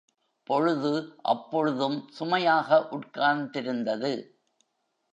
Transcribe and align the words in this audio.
பொழுது 0.49 0.91
அப்பொழுதும் 1.23 2.09
சுமையாக 2.09 2.87
உட்கார்ந்திருந்தது. 2.91 4.13